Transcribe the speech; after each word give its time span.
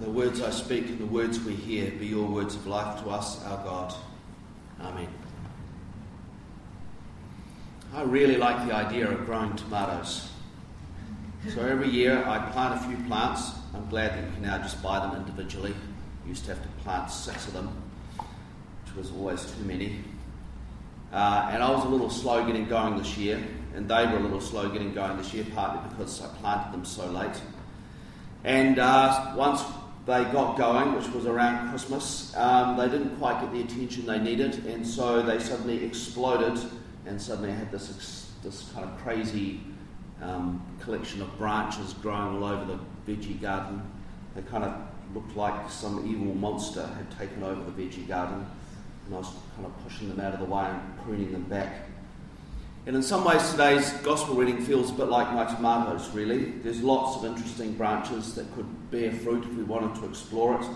The 0.00 0.10
words 0.10 0.42
I 0.42 0.50
speak 0.50 0.88
and 0.88 0.98
the 0.98 1.06
words 1.06 1.40
we 1.40 1.54
hear 1.54 1.90
be 1.90 2.06
your 2.08 2.28
words 2.28 2.54
of 2.54 2.66
life 2.66 3.02
to 3.02 3.08
us, 3.08 3.42
our 3.44 3.56
God. 3.64 3.94
Amen. 4.78 5.08
I 7.94 8.02
really 8.02 8.36
like 8.36 8.68
the 8.68 8.74
idea 8.74 9.10
of 9.10 9.24
growing 9.24 9.56
tomatoes. 9.56 10.28
So 11.54 11.62
every 11.62 11.88
year 11.88 12.22
I 12.26 12.38
plant 12.50 12.74
a 12.74 12.86
few 12.86 12.96
plants. 13.06 13.52
I'm 13.74 13.88
glad 13.88 14.12
that 14.12 14.24
you 14.24 14.32
can 14.34 14.42
now 14.42 14.58
just 14.58 14.82
buy 14.82 14.98
them 14.98 15.16
individually. 15.16 15.74
I 16.24 16.28
used 16.28 16.44
to 16.44 16.54
have 16.54 16.62
to 16.62 16.68
plant 16.82 17.10
six 17.10 17.46
of 17.46 17.54
them, 17.54 17.70
which 18.18 18.96
was 18.96 19.10
always 19.12 19.50
too 19.50 19.64
many. 19.64 20.00
Uh, 21.10 21.48
and 21.50 21.62
I 21.62 21.70
was 21.70 21.84
a 21.84 21.88
little 21.88 22.10
slow 22.10 22.44
getting 22.44 22.68
going 22.68 22.98
this 22.98 23.16
year, 23.16 23.42
and 23.74 23.88
they 23.88 24.06
were 24.06 24.18
a 24.18 24.20
little 24.20 24.42
slow 24.42 24.68
getting 24.68 24.92
going 24.92 25.16
this 25.16 25.32
year, 25.32 25.46
partly 25.54 25.88
because 25.88 26.20
I 26.20 26.28
planted 26.36 26.72
them 26.74 26.84
so 26.84 27.06
late. 27.06 27.40
And 28.44 28.78
uh, 28.78 29.32
once 29.34 29.62
they 30.06 30.22
got 30.26 30.56
going, 30.56 30.94
which 30.94 31.08
was 31.08 31.26
around 31.26 31.68
Christmas, 31.70 32.34
um, 32.36 32.76
they 32.76 32.88
didn't 32.88 33.16
quite 33.16 33.40
get 33.40 33.52
the 33.52 33.60
attention 33.60 34.06
they 34.06 34.20
needed, 34.20 34.64
and 34.66 34.86
so 34.86 35.20
they 35.20 35.40
suddenly 35.40 35.84
exploded, 35.84 36.58
and 37.06 37.20
suddenly 37.20 37.50
had 37.50 37.70
this 37.72 38.22
this 38.42 38.70
kind 38.72 38.88
of 38.88 38.96
crazy 38.98 39.60
um, 40.22 40.64
collection 40.80 41.20
of 41.20 41.38
branches 41.38 41.94
growing 41.94 42.36
all 42.36 42.44
over 42.44 42.64
the 42.64 42.78
veggie 43.10 43.40
garden. 43.40 43.82
They 44.36 44.42
kind 44.42 44.62
of 44.62 44.74
looked 45.12 45.36
like 45.36 45.68
some 45.68 46.06
evil 46.08 46.34
monster 46.34 46.86
had 46.86 47.10
taken 47.18 47.42
over 47.42 47.68
the 47.68 47.72
veggie 47.72 48.06
garden, 48.06 48.46
and 49.06 49.14
I 49.14 49.18
was 49.18 49.32
kind 49.56 49.66
of 49.66 49.82
pushing 49.82 50.08
them 50.08 50.20
out 50.20 50.34
of 50.34 50.40
the 50.40 50.46
way 50.46 50.64
and 50.64 51.02
pruning 51.02 51.32
them 51.32 51.44
back. 51.44 51.88
And 52.86 52.94
in 52.94 53.02
some 53.02 53.24
ways, 53.24 53.50
today's 53.50 53.90
gospel 54.04 54.36
reading 54.36 54.64
feels 54.64 54.90
a 54.90 54.92
bit 54.92 55.08
like 55.08 55.32
my 55.32 55.44
tomatoes, 55.44 56.08
really. 56.10 56.52
There's 56.62 56.80
lots 56.80 57.16
of 57.16 57.24
interesting 57.24 57.72
branches 57.72 58.36
that 58.36 58.54
could 58.54 58.90
bear 58.92 59.10
fruit 59.10 59.42
if 59.42 59.52
we 59.54 59.64
wanted 59.64 59.96
to 59.96 60.08
explore 60.08 60.60
it. 60.60 60.66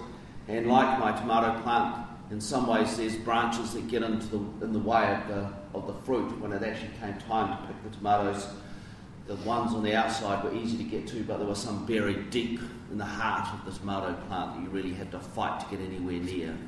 And 0.48 0.66
like 0.66 0.98
my 0.98 1.12
tomato 1.12 1.60
plant, 1.62 2.04
in 2.32 2.40
some 2.40 2.66
ways, 2.66 2.96
there's 2.96 3.14
branches 3.14 3.74
that 3.74 3.86
get 3.86 4.02
into 4.02 4.26
the, 4.26 4.64
in 4.64 4.72
the 4.72 4.80
way 4.80 5.14
of 5.14 5.28
the, 5.28 5.52
of 5.72 5.86
the 5.86 5.94
fruit 6.02 6.36
when 6.40 6.50
it 6.50 6.64
actually 6.64 6.90
came 7.00 7.16
time 7.28 7.56
to 7.56 7.68
pick 7.68 7.80
the 7.84 7.96
tomatoes. 7.96 8.44
The 9.28 9.36
ones 9.36 9.72
on 9.72 9.84
the 9.84 9.94
outside 9.94 10.42
were 10.42 10.52
easy 10.52 10.78
to 10.78 10.84
get 10.84 11.06
to, 11.08 11.22
but 11.22 11.38
there 11.38 11.46
were 11.46 11.54
some 11.54 11.86
buried 11.86 12.30
deep 12.30 12.58
in 12.90 12.98
the 12.98 13.04
heart 13.04 13.54
of 13.54 13.72
the 13.72 13.78
tomato 13.78 14.14
plant 14.26 14.56
that 14.56 14.62
you 14.64 14.68
really 14.70 14.94
had 14.94 15.12
to 15.12 15.20
fight 15.20 15.60
to 15.60 15.76
get 15.76 15.86
anywhere 15.86 16.18
near. 16.18 16.58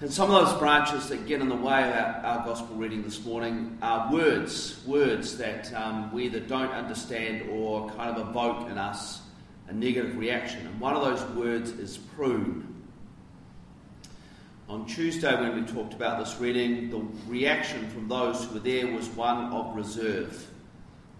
And 0.00 0.12
some 0.12 0.30
of 0.30 0.44
those 0.44 0.58
branches 0.58 1.08
that 1.08 1.26
get 1.26 1.40
in 1.40 1.48
the 1.48 1.54
way 1.54 1.88
of 1.88 1.94
our, 1.94 2.20
our 2.24 2.44
gospel 2.44 2.74
reading 2.76 3.02
this 3.02 3.24
morning 3.24 3.78
are 3.80 4.12
words, 4.12 4.82
words 4.86 5.38
that 5.38 5.72
um, 5.72 6.12
we 6.12 6.24
either 6.24 6.40
don't 6.40 6.72
understand 6.72 7.48
or 7.50 7.88
kind 7.90 8.16
of 8.16 8.28
evoke 8.28 8.68
in 8.68 8.76
us 8.76 9.22
a 9.68 9.72
negative 9.72 10.18
reaction. 10.18 10.66
And 10.66 10.80
one 10.80 10.94
of 10.94 11.02
those 11.02 11.22
words 11.36 11.70
is 11.70 11.96
prune. 11.96 12.74
On 14.68 14.84
Tuesday, 14.84 15.32
when 15.40 15.54
we 15.54 15.72
talked 15.72 15.94
about 15.94 16.18
this 16.18 16.40
reading, 16.40 16.90
the 16.90 17.04
reaction 17.30 17.88
from 17.90 18.08
those 18.08 18.44
who 18.44 18.54
were 18.54 18.60
there 18.60 18.88
was 18.88 19.08
one 19.10 19.52
of 19.52 19.76
reserve. 19.76 20.50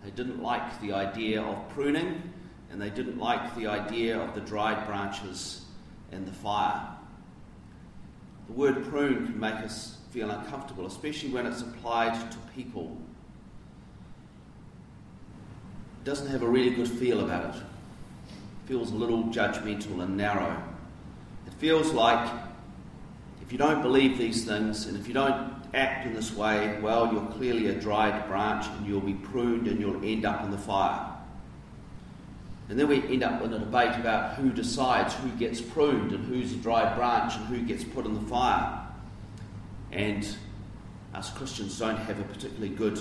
They 0.03 0.11
didn't 0.11 0.43
like 0.43 0.81
the 0.81 0.93
idea 0.93 1.43
of 1.43 1.69
pruning, 1.71 2.23
and 2.71 2.81
they 2.81 2.91
didn't 2.91 3.19
like 3.19 3.55
the 3.55 3.69
idea 3.69 4.19
of 4.19 4.35
the 4.35 4.41
dried 4.41 4.85
branches 4.87 5.65
and 6.11 6.27
the 6.27 6.33
fire. 6.33 6.94
The 8.47 8.53
word 8.53 8.85
prune 8.85 9.27
can 9.27 9.41
make 9.41 9.55
us 9.57 9.99
feel 10.11 10.31
uncomfortable, 10.31 10.87
especially 10.87 11.31
when 11.31 11.47
it's 11.47 11.63
applied 11.63 12.31
to 12.31 12.39
people. 12.55 12.97
It 16.03 16.05
doesn't 16.05 16.29
have 16.29 16.43
a 16.43 16.49
really 16.49 16.71
good 16.71 16.89
feel 16.89 17.21
about 17.25 17.57
it. 17.57 17.59
It 17.59 18.69
feels 18.69 18.91
a 18.91 18.95
little 18.95 19.25
judgmental 19.25 20.03
and 20.03 20.17
narrow. 20.17 20.63
It 21.47 21.55
feels 21.55 21.93
like 21.93 22.31
if 23.43 23.51
you 23.51 23.59
don't 23.59 23.83
believe 23.83 24.19
these 24.19 24.45
things 24.45 24.87
and 24.87 24.99
if 24.99 25.09
you 25.09 25.15
don't 25.15 25.55
act 25.75 26.07
in 26.07 26.15
this 26.15 26.35
way, 26.35 26.79
well, 26.81 27.13
you're 27.13 27.27
clearly 27.33 27.69
a 27.69 27.75
dried 27.75 28.27
branch 28.29 28.67
and 28.67 28.87
you'll 28.87 29.01
be 29.01 29.15
pruned 29.15 29.67
and 29.67 29.81
you'll 29.81 30.05
end 30.05 30.25
up 30.25 30.43
in 30.45 30.51
the 30.51 30.59
fire. 30.59 31.14
And 32.69 32.79
then 32.79 32.89
we 32.89 33.03
end 33.09 33.23
up 33.23 33.43
in 33.43 33.53
a 33.53 33.59
debate 33.59 33.95
about 33.97 34.37
who 34.37 34.51
decides 34.51 35.15
who 35.15 35.29
gets 35.31 35.61
pruned 35.61 36.13
and 36.13 36.25
who's 36.25 36.53
a 36.53 36.57
dry 36.57 36.95
branch 36.95 37.37
and 37.37 37.47
who 37.47 37.63
gets 37.63 37.85
put 37.85 38.07
in 38.07 38.15
the 38.15 38.29
fire. 38.29 38.81
And 39.93 40.27
us 41.15 41.31
Christians 41.31 41.79
don't 41.79 41.97
have 41.97 42.19
a 42.19 42.25
particularly 42.25 42.75
good 42.75 42.99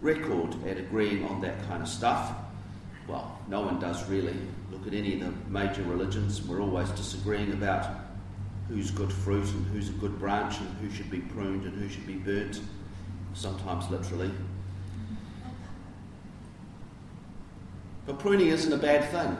record 0.00 0.54
at 0.66 0.78
agreeing 0.78 1.24
on 1.26 1.40
that 1.40 1.66
kind 1.66 1.82
of 1.82 1.88
stuff. 1.88 2.32
Well, 3.08 3.38
no 3.48 3.60
one 3.62 3.80
does 3.80 4.08
really. 4.08 4.36
Look 4.70 4.86
at 4.86 4.94
any 4.94 5.14
of 5.14 5.20
the 5.20 5.50
major 5.50 5.82
religions, 5.82 6.40
we're 6.42 6.60
always 6.60 6.88
disagreeing 6.90 7.52
about 7.52 7.86
who's 8.68 8.92
good 8.92 9.12
fruit 9.12 9.48
and 9.50 9.66
who's 9.66 9.88
a 9.88 9.92
good 9.92 10.16
branch 10.20 10.58
and 10.58 10.68
who 10.78 10.90
should 10.94 11.10
be 11.10 11.18
pruned 11.18 11.64
and 11.64 11.76
who 11.76 11.88
should 11.88 12.06
be 12.06 12.14
burnt, 12.14 12.60
sometimes 13.34 13.90
literally. 13.90 14.30
But 18.10 18.18
pruning 18.18 18.48
isn't 18.48 18.72
a 18.72 18.76
bad 18.76 19.08
thing. 19.12 19.36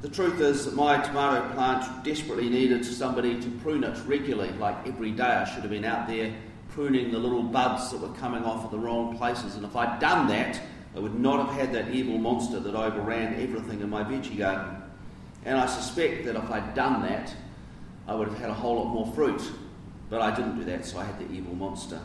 The 0.00 0.08
truth 0.08 0.40
is 0.40 0.64
that 0.64 0.74
my 0.74 1.00
tomato 1.00 1.48
plant 1.54 2.02
desperately 2.02 2.50
needed 2.50 2.84
somebody 2.84 3.40
to 3.40 3.50
prune 3.62 3.84
it 3.84 3.96
regularly, 4.04 4.50
like 4.54 4.88
every 4.88 5.12
day. 5.12 5.22
I 5.22 5.44
should 5.44 5.62
have 5.62 5.70
been 5.70 5.84
out 5.84 6.08
there 6.08 6.34
pruning 6.70 7.12
the 7.12 7.20
little 7.20 7.44
buds 7.44 7.92
that 7.92 8.00
were 8.00 8.12
coming 8.14 8.42
off 8.42 8.64
at 8.64 8.72
the 8.72 8.80
wrong 8.80 9.16
places. 9.16 9.54
And 9.54 9.64
if 9.64 9.76
I'd 9.76 10.00
done 10.00 10.26
that, 10.26 10.60
I 10.96 10.98
would 10.98 11.14
not 11.14 11.46
have 11.46 11.56
had 11.56 11.72
that 11.72 11.94
evil 11.94 12.18
monster 12.18 12.58
that 12.58 12.74
overran 12.74 13.40
everything 13.40 13.80
in 13.80 13.88
my 13.88 14.02
veggie 14.02 14.36
garden. 14.36 14.82
And 15.44 15.56
I 15.56 15.66
suspect 15.66 16.24
that 16.24 16.34
if 16.34 16.50
I'd 16.50 16.74
done 16.74 17.02
that, 17.02 17.32
I 18.08 18.16
would 18.16 18.26
have 18.26 18.38
had 18.38 18.50
a 18.50 18.54
whole 18.54 18.82
lot 18.82 18.92
more 18.92 19.06
fruit. 19.14 19.40
But 20.10 20.20
I 20.20 20.34
didn't 20.34 20.58
do 20.58 20.64
that, 20.64 20.84
so 20.84 20.98
I 20.98 21.04
had 21.04 21.16
the 21.20 21.32
evil 21.32 21.54
monster. 21.54 22.00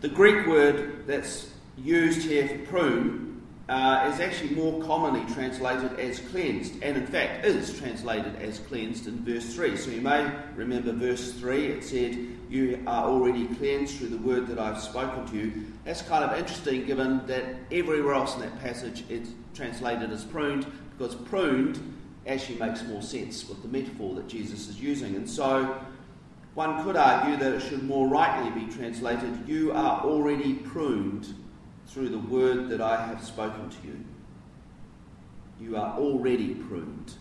The 0.00 0.08
Greek 0.08 0.46
word 0.46 1.06
that's 1.06 1.50
used 1.76 2.28
here 2.28 2.48
for 2.48 2.58
prune 2.66 3.26
uh, 3.68 4.10
is 4.12 4.20
actually 4.20 4.50
more 4.50 4.82
commonly 4.84 5.24
translated 5.34 5.98
as 5.98 6.20
cleansed, 6.20 6.74
and 6.82 6.96
in 6.96 7.06
fact 7.06 7.44
is 7.44 7.76
translated 7.78 8.36
as 8.36 8.60
cleansed 8.60 9.08
in 9.08 9.24
verse 9.24 9.54
3. 9.54 9.76
So 9.76 9.90
you 9.90 10.00
may 10.00 10.30
remember 10.54 10.92
verse 10.92 11.32
3, 11.32 11.66
it 11.66 11.84
said, 11.84 12.16
You 12.48 12.82
are 12.86 13.04
already 13.08 13.46
cleansed 13.46 13.98
through 13.98 14.10
the 14.10 14.18
word 14.18 14.46
that 14.48 14.58
I've 14.60 14.80
spoken 14.80 15.26
to 15.26 15.36
you. 15.36 15.66
That's 15.84 16.02
kind 16.02 16.24
of 16.24 16.38
interesting 16.38 16.86
given 16.86 17.26
that 17.26 17.44
everywhere 17.72 18.14
else 18.14 18.34
in 18.36 18.42
that 18.42 18.60
passage 18.60 19.04
it's 19.08 19.30
translated 19.52 20.12
as 20.12 20.24
pruned, 20.24 20.66
because 20.96 21.16
pruned 21.16 21.94
actually 22.26 22.58
makes 22.58 22.84
more 22.84 23.02
sense 23.02 23.48
with 23.48 23.62
the 23.62 23.68
metaphor 23.68 24.14
that 24.14 24.28
Jesus 24.28 24.68
is 24.68 24.80
using. 24.80 25.16
And 25.16 25.28
so 25.28 25.76
one 26.54 26.84
could 26.84 26.96
argue 26.96 27.36
that 27.36 27.52
it 27.52 27.60
should 27.60 27.82
more 27.82 28.06
rightly 28.06 28.64
be 28.64 28.72
translated, 28.72 29.48
You 29.48 29.72
are 29.72 30.02
already 30.02 30.54
pruned 30.54 31.34
through 31.86 32.08
the 32.08 32.18
word 32.18 32.68
that 32.68 32.80
I 32.80 33.06
have 33.06 33.24
spoken 33.24 33.70
to 33.70 33.76
you. 33.86 34.04
You 35.60 35.76
are 35.76 35.98
already 35.98 36.54
pruned. 36.54 37.14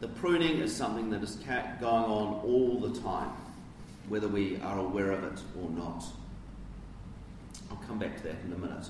The 0.00 0.08
pruning 0.08 0.58
is 0.58 0.74
something 0.74 1.10
that 1.10 1.22
is 1.22 1.36
going 1.36 2.04
on 2.04 2.40
all 2.44 2.78
the 2.80 3.00
time, 3.00 3.30
whether 4.08 4.28
we 4.28 4.60
are 4.62 4.78
aware 4.78 5.10
of 5.10 5.24
it 5.24 5.40
or 5.60 5.70
not. 5.70 6.04
I'll 7.70 7.82
come 7.86 7.98
back 7.98 8.16
to 8.18 8.22
that 8.24 8.36
in 8.44 8.52
a 8.52 8.58
minute. 8.58 8.88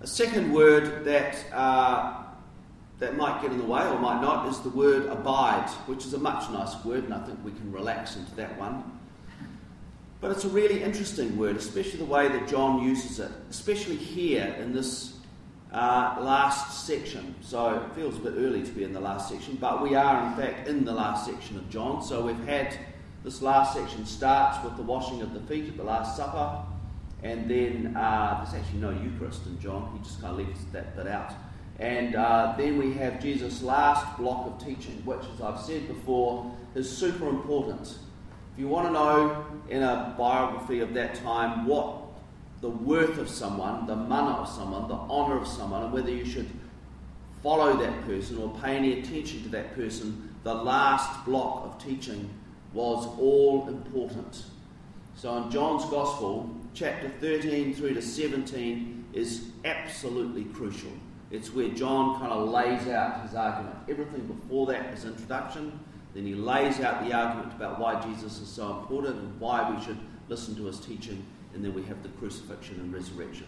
A 0.00 0.06
second 0.06 0.52
word 0.52 1.04
that, 1.04 1.36
uh, 1.52 2.24
that 2.98 3.16
might 3.16 3.40
get 3.40 3.52
in 3.52 3.58
the 3.58 3.64
way 3.64 3.82
or 3.86 3.98
might 3.98 4.20
not 4.20 4.48
is 4.48 4.60
the 4.60 4.68
word 4.68 5.06
abide, 5.06 5.68
which 5.86 6.04
is 6.04 6.14
a 6.14 6.18
much 6.18 6.50
nicer 6.50 6.78
word, 6.84 7.04
and 7.04 7.14
I 7.14 7.24
think 7.24 7.38
we 7.44 7.52
can 7.52 7.72
relax 7.72 8.16
into 8.16 8.34
that 8.36 8.58
one. 8.58 9.00
But 10.22 10.30
it's 10.30 10.44
a 10.44 10.48
really 10.50 10.84
interesting 10.84 11.36
word, 11.36 11.56
especially 11.56 11.98
the 11.98 12.04
way 12.04 12.28
that 12.28 12.46
John 12.46 12.80
uses 12.80 13.18
it, 13.18 13.32
especially 13.50 13.96
here 13.96 14.54
in 14.60 14.72
this 14.72 15.14
uh, 15.72 16.16
last 16.20 16.86
section. 16.86 17.34
So 17.40 17.74
it 17.74 17.92
feels 17.96 18.18
a 18.18 18.20
bit 18.20 18.34
early 18.36 18.62
to 18.62 18.70
be 18.70 18.84
in 18.84 18.92
the 18.92 19.00
last 19.00 19.28
section, 19.28 19.56
but 19.60 19.82
we 19.82 19.96
are 19.96 20.24
in 20.24 20.36
fact 20.36 20.68
in 20.68 20.84
the 20.84 20.92
last 20.92 21.26
section 21.26 21.56
of 21.56 21.68
John. 21.68 22.04
So 22.04 22.24
we've 22.24 22.46
had 22.46 22.78
this 23.24 23.42
last 23.42 23.74
section 23.74 24.06
starts 24.06 24.62
with 24.62 24.76
the 24.76 24.84
washing 24.84 25.22
of 25.22 25.34
the 25.34 25.40
feet 25.40 25.68
at 25.68 25.76
the 25.76 25.82
Last 25.82 26.16
Supper, 26.16 26.66
and 27.24 27.50
then 27.50 27.96
uh, 27.96 28.44
there's 28.44 28.62
actually 28.62 28.78
no 28.78 28.90
Eucharist 28.90 29.46
in 29.46 29.58
John, 29.60 29.90
he 29.92 30.04
just 30.04 30.20
kind 30.20 30.40
of 30.40 30.46
leaves 30.46 30.64
that 30.72 30.94
bit 30.94 31.08
out. 31.08 31.32
And 31.80 32.14
uh, 32.14 32.54
then 32.56 32.78
we 32.78 32.92
have 32.92 33.20
Jesus' 33.20 33.60
last 33.60 34.18
block 34.18 34.46
of 34.46 34.64
teaching, 34.64 35.02
which, 35.04 35.24
as 35.34 35.40
I've 35.40 35.60
said 35.60 35.88
before, 35.88 36.54
is 36.76 36.96
super 36.96 37.28
important 37.28 37.96
if 38.52 38.58
you 38.58 38.68
want 38.68 38.86
to 38.86 38.92
know 38.92 39.46
in 39.70 39.82
a 39.82 40.14
biography 40.18 40.80
of 40.80 40.92
that 40.94 41.14
time 41.14 41.66
what 41.66 41.96
the 42.60 42.68
worth 42.68 43.18
of 43.18 43.28
someone, 43.28 43.86
the 43.86 43.96
mana 43.96 44.36
of 44.36 44.48
someone, 44.48 44.88
the 44.88 44.94
honour 44.94 45.38
of 45.38 45.48
someone, 45.48 45.84
and 45.84 45.92
whether 45.92 46.10
you 46.10 46.24
should 46.24 46.48
follow 47.42 47.76
that 47.76 48.04
person 48.04 48.38
or 48.38 48.54
pay 48.62 48.76
any 48.76 49.00
attention 49.00 49.42
to 49.42 49.48
that 49.48 49.74
person, 49.74 50.34
the 50.44 50.54
last 50.54 51.24
block 51.24 51.64
of 51.64 51.82
teaching 51.82 52.28
was 52.72 53.06
all 53.18 53.66
important. 53.68 54.44
So 55.16 55.36
in 55.36 55.50
John's 55.50 55.84
Gospel, 55.86 56.54
chapter 56.74 57.08
13 57.20 57.74
through 57.74 57.94
to 57.94 58.02
17 58.02 59.06
is 59.12 59.46
absolutely 59.64 60.44
crucial. 60.44 60.92
It's 61.30 61.52
where 61.52 61.68
John 61.68 62.20
kind 62.20 62.32
of 62.32 62.50
lays 62.50 62.86
out 62.88 63.22
his 63.22 63.34
argument. 63.34 63.76
Everything 63.88 64.26
before 64.26 64.66
that 64.66 64.92
is 64.92 65.04
introduction. 65.04 65.80
Then 66.14 66.26
he 66.26 66.34
lays 66.34 66.80
out 66.80 67.04
the 67.04 67.12
argument 67.12 67.52
about 67.54 67.80
why 67.80 68.00
Jesus 68.00 68.38
is 68.38 68.48
so 68.48 68.78
important 68.78 69.16
and 69.16 69.40
why 69.40 69.70
we 69.70 69.82
should 69.82 69.98
listen 70.28 70.54
to 70.56 70.66
his 70.66 70.78
teaching. 70.78 71.24
And 71.54 71.64
then 71.64 71.74
we 71.74 71.82
have 71.84 72.02
the 72.02 72.08
crucifixion 72.10 72.80
and 72.80 72.92
resurrection. 72.92 73.46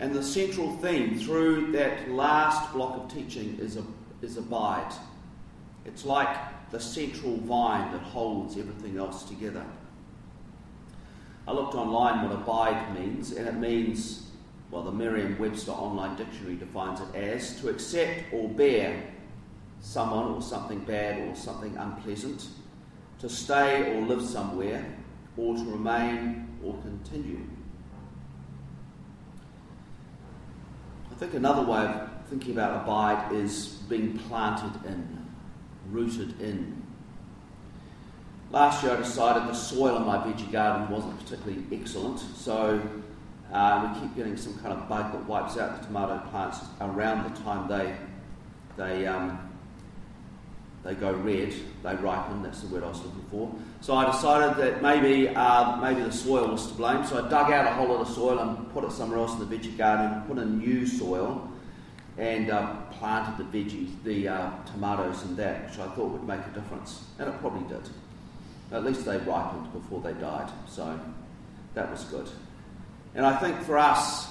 And 0.00 0.14
the 0.14 0.22
central 0.22 0.76
theme 0.76 1.18
through 1.18 1.72
that 1.72 2.10
last 2.10 2.72
block 2.72 2.96
of 2.96 3.12
teaching 3.12 3.58
is, 3.60 3.76
a, 3.76 3.84
is 4.22 4.36
abide. 4.36 4.92
It's 5.84 6.04
like 6.04 6.28
the 6.70 6.78
central 6.78 7.36
vine 7.38 7.90
that 7.92 8.02
holds 8.02 8.56
everything 8.56 8.98
else 8.98 9.24
together. 9.24 9.64
I 11.46 11.52
looked 11.52 11.74
online 11.74 12.28
what 12.28 12.32
abide 12.32 12.94
means, 12.94 13.32
and 13.32 13.48
it 13.48 13.54
means, 13.54 14.30
well, 14.70 14.82
the 14.82 14.92
Merriam 14.92 15.38
Webster 15.38 15.72
Online 15.72 16.14
Dictionary 16.14 16.56
defines 16.56 17.00
it 17.00 17.14
as 17.14 17.58
to 17.60 17.70
accept 17.70 18.32
or 18.32 18.48
bear 18.50 19.02
someone 19.80 20.32
or 20.32 20.42
something 20.42 20.80
bad 20.80 21.28
or 21.28 21.34
something 21.34 21.76
unpleasant, 21.76 22.48
to 23.20 23.28
stay 23.28 23.96
or 23.96 24.02
live 24.02 24.22
somewhere, 24.22 24.84
or 25.36 25.54
to 25.56 25.64
remain 25.64 26.48
or 26.64 26.74
continue. 26.82 27.40
I 31.10 31.14
think 31.14 31.34
another 31.34 31.62
way 31.62 31.80
of 31.80 32.08
thinking 32.28 32.52
about 32.52 32.82
abide 32.82 33.32
is 33.32 33.66
being 33.88 34.18
planted 34.18 34.84
in, 34.86 35.26
rooted 35.90 36.40
in. 36.40 36.82
Last 38.50 38.82
year 38.82 38.92
I 38.92 38.96
decided 38.96 39.48
the 39.48 39.54
soil 39.54 39.96
in 39.96 40.04
my 40.04 40.18
veggie 40.18 40.50
garden 40.50 40.88
wasn't 40.94 41.18
particularly 41.18 41.64
excellent, 41.72 42.18
so 42.18 42.80
uh, 43.52 43.92
we 43.94 44.00
keep 44.00 44.16
getting 44.16 44.36
some 44.36 44.54
kind 44.58 44.72
of 44.72 44.88
bug 44.88 45.12
that 45.12 45.26
wipes 45.26 45.56
out 45.58 45.80
the 45.80 45.86
tomato 45.86 46.18
plants 46.30 46.60
around 46.80 47.30
the 47.30 47.40
time 47.40 47.68
they 47.68 47.96
they 48.76 49.06
um, 49.06 49.47
they 50.88 50.94
go 50.94 51.12
red, 51.12 51.52
they 51.82 51.94
ripen. 51.96 52.42
That's 52.42 52.62
the 52.62 52.68
word 52.68 52.82
I 52.82 52.88
was 52.88 53.02
looking 53.02 53.24
for. 53.30 53.54
So 53.82 53.94
I 53.94 54.10
decided 54.10 54.56
that 54.56 54.82
maybe 54.82 55.28
uh, 55.28 55.76
maybe 55.76 56.00
the 56.00 56.10
soil 56.10 56.48
was 56.48 56.66
to 56.68 56.74
blame. 56.74 57.04
So 57.04 57.22
I 57.22 57.28
dug 57.28 57.52
out 57.52 57.66
a 57.66 57.74
whole 57.74 57.88
lot 57.88 58.00
of 58.00 58.08
soil 58.08 58.38
and 58.38 58.72
put 58.72 58.84
it 58.84 58.92
somewhere 58.92 59.18
else 59.18 59.38
in 59.38 59.46
the 59.46 59.54
veggie 59.54 59.76
garden, 59.76 60.22
put 60.26 60.38
in 60.38 60.58
new 60.58 60.86
soil, 60.86 61.46
and 62.16 62.50
uh, 62.50 62.74
planted 62.92 63.36
the 63.36 63.58
veggies, 63.58 64.02
the 64.02 64.28
uh, 64.28 64.50
tomatoes, 64.64 65.22
and 65.24 65.36
that, 65.36 65.68
which 65.68 65.78
I 65.78 65.88
thought 65.90 66.10
would 66.10 66.26
make 66.26 66.40
a 66.40 66.58
difference, 66.58 67.04
and 67.18 67.28
it 67.28 67.38
probably 67.40 67.68
did. 67.68 67.86
At 68.72 68.82
least 68.82 69.04
they 69.04 69.18
ripened 69.18 69.70
before 69.74 70.00
they 70.00 70.14
died, 70.14 70.50
so 70.66 70.98
that 71.74 71.90
was 71.90 72.04
good. 72.04 72.30
And 73.14 73.26
I 73.26 73.36
think 73.36 73.60
for 73.60 73.76
us, 73.76 74.28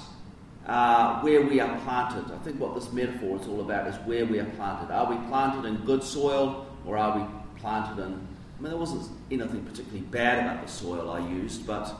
uh, 0.68 1.20
where 1.20 1.42
we 1.42 1.60
are 1.60 1.78
planted, 1.80 2.32
I 2.32 2.38
think 2.38 2.60
what 2.60 2.74
this 2.74 2.92
metaphor 2.92 3.40
is 3.40 3.46
all 3.48 3.60
about 3.60 3.86
is 3.86 3.96
where 4.06 4.26
we 4.26 4.38
are 4.38 4.50
planted. 4.50 4.92
Are 4.92 5.10
we 5.10 5.16
planted 5.28 5.66
in 5.66 5.76
good 5.84 6.02
soil 6.02 6.66
or 6.86 6.96
are 6.96 7.18
we 7.18 7.24
planted 7.60 8.02
in. 8.02 8.12
I 8.12 8.60
mean, 8.60 8.70
there 8.70 8.76
wasn't 8.76 9.08
anything 9.30 9.64
particularly 9.64 10.00
bad 10.00 10.44
about 10.44 10.66
the 10.66 10.70
soil 10.70 11.10
I 11.10 11.26
used, 11.28 11.66
but 11.66 11.94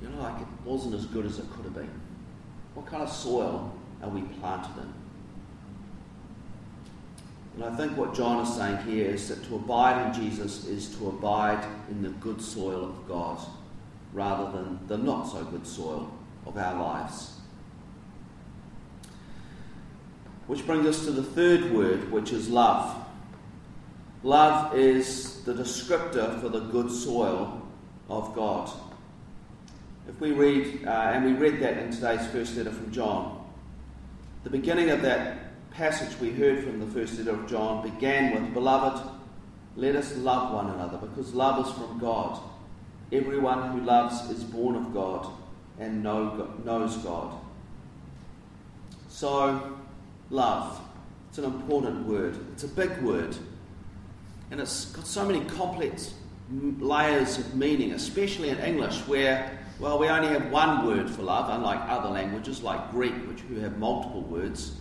you 0.00 0.08
know, 0.08 0.22
like 0.22 0.40
it 0.40 0.48
wasn't 0.64 0.94
as 0.94 1.06
good 1.06 1.26
as 1.26 1.38
it 1.38 1.50
could 1.52 1.64
have 1.64 1.74
been. 1.74 1.90
What 2.74 2.86
kind 2.86 3.02
of 3.02 3.10
soil 3.10 3.74
are 4.02 4.08
we 4.08 4.22
planted 4.40 4.80
in? 4.80 4.92
And 7.54 7.64
I 7.64 7.76
think 7.76 7.96
what 7.98 8.14
John 8.14 8.46
is 8.46 8.54
saying 8.54 8.78
here 8.86 9.10
is 9.10 9.28
that 9.28 9.44
to 9.44 9.56
abide 9.56 10.06
in 10.06 10.22
Jesus 10.22 10.66
is 10.66 10.96
to 10.96 11.08
abide 11.08 11.62
in 11.90 12.02
the 12.02 12.08
good 12.08 12.40
soil 12.40 12.84
of 12.84 13.08
God 13.08 13.38
rather 14.14 14.50
than 14.52 14.78
the 14.88 14.96
not 14.96 15.24
so 15.24 15.44
good 15.44 15.66
soil 15.66 16.10
of 16.46 16.56
our 16.56 16.82
lives. 16.82 17.34
Which 20.46 20.66
brings 20.66 20.86
us 20.86 21.04
to 21.04 21.12
the 21.12 21.22
third 21.22 21.72
word, 21.72 22.10
which 22.10 22.32
is 22.32 22.48
love. 22.48 22.96
Love 24.22 24.76
is 24.76 25.42
the 25.42 25.54
descriptor 25.54 26.40
for 26.40 26.48
the 26.48 26.60
good 26.60 26.90
soil 26.90 27.62
of 28.08 28.34
God. 28.34 28.70
If 30.08 30.20
we 30.20 30.32
read, 30.32 30.86
uh, 30.86 30.90
and 30.90 31.24
we 31.24 31.32
read 31.32 31.60
that 31.60 31.78
in 31.78 31.90
today's 31.90 32.26
first 32.28 32.56
letter 32.56 32.72
from 32.72 32.90
John, 32.92 33.44
the 34.44 34.50
beginning 34.50 34.90
of 34.90 35.02
that 35.02 35.70
passage 35.70 36.18
we 36.20 36.30
heard 36.30 36.62
from 36.62 36.80
the 36.80 36.86
first 36.86 37.18
letter 37.18 37.30
of 37.32 37.48
John 37.48 37.82
began 37.88 38.34
with 38.34 38.52
Beloved, 38.52 39.08
let 39.76 39.96
us 39.96 40.16
love 40.16 40.52
one 40.52 40.70
another 40.70 40.98
because 40.98 41.34
love 41.34 41.66
is 41.66 41.72
from 41.72 41.98
God. 41.98 42.38
Everyone 43.10 43.72
who 43.72 43.84
loves 43.84 44.30
is 44.30 44.44
born 44.44 44.76
of 44.76 44.92
God 44.92 45.26
and 45.78 46.02
know, 46.02 46.52
knows 46.64 46.96
God. 46.98 47.34
So, 49.08 49.78
love. 50.32 50.80
It's 51.28 51.38
an 51.38 51.44
important 51.44 52.06
word, 52.06 52.36
it's 52.52 52.64
a 52.64 52.68
big 52.68 52.90
word. 53.02 53.36
And 54.50 54.60
it's 54.60 54.86
got 54.86 55.06
so 55.06 55.24
many 55.24 55.44
complex 55.44 56.12
layers 56.50 57.38
of 57.38 57.54
meaning, 57.54 57.92
especially 57.92 58.50
in 58.50 58.58
English, 58.58 58.98
where, 59.06 59.58
well, 59.78 59.98
we 59.98 60.08
only 60.08 60.28
have 60.28 60.50
one 60.50 60.84
word 60.86 61.08
for 61.08 61.22
love, 61.22 61.48
unlike 61.48 61.80
other 61.88 62.10
languages 62.10 62.62
like 62.62 62.90
Greek, 62.90 63.14
which 63.28 63.40
who 63.40 63.60
have 63.60 63.78
multiple 63.78 64.22
words. 64.22 64.72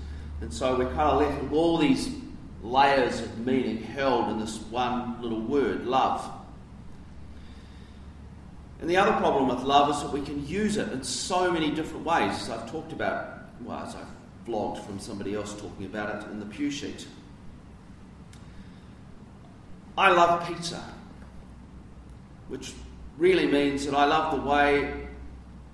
And 0.42 0.52
so 0.52 0.78
we're 0.78 0.92
kind 0.94 1.02
of 1.02 1.22
left 1.22 1.44
with 1.44 1.54
all 1.54 1.78
these 1.78 2.10
layers 2.64 3.22
of 3.22 3.46
meaning 3.46 3.82
held 3.82 4.30
in 4.30 4.40
this 4.40 4.58
one 4.64 5.22
little 5.22 5.42
word, 5.42 5.86
love. 5.86 6.30
And 8.82 8.90
the 8.90 8.98
other 8.98 9.14
problem 9.14 9.48
with 9.48 9.64
love 9.64 9.90
is 9.96 10.02
that 10.02 10.12
we 10.12 10.22
can 10.22 10.46
use 10.48 10.76
it 10.76 10.92
in 10.92 11.04
so 11.04 11.52
many 11.52 11.72
different 11.72 12.04
ways, 12.04 12.34
as 12.42 12.50
I've 12.50 12.70
talked 12.70 12.92
about, 12.92 13.40
well, 13.64 13.78
as 13.80 13.96
I've 13.96 14.21
vlogged 14.46 14.84
from 14.86 15.00
somebody 15.00 15.36
else 15.36 15.54
talking 15.54 15.86
about 15.86 16.24
it 16.24 16.32
in 16.32 16.40
the 16.40 16.46
pew 16.46 16.72
sheet. 16.72 17.08
I 19.98 20.12
love 20.12 20.48
pizza, 20.48 20.84
which 22.48 22.74
really 23.18 23.46
means 23.46 23.86
that 23.86 23.94
I 23.94 24.06
love 24.06 24.36
the 24.36 24.50
way 24.50 25.08